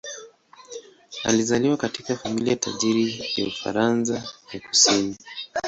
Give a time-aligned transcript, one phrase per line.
[1.25, 5.17] Alizaliwa katika familia tajiri ya Ufaransa ya kusini.